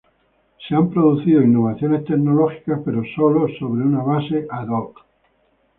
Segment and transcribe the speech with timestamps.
[0.67, 5.05] Se han producido innovaciones tecnológicas, pero solo sobre una base ad hoc.